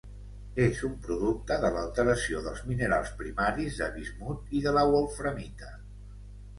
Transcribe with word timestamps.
És 0.63 0.79
un 0.87 0.95
producte 1.07 1.57
de 1.65 1.71
l'alteració 1.75 2.41
dels 2.49 2.65
minerals 2.71 3.13
primaris 3.23 3.79
de 3.85 3.93
bismut 4.01 4.61
i 4.61 4.67
de 4.69 4.77
la 4.81 4.89
wolframita. 4.97 5.75